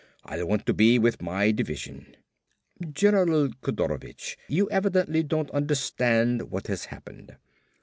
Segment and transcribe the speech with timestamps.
[0.25, 2.17] I'll want to be with my division."
[2.91, 7.35] "General Kodorovich, you evidently don't understand what has happened.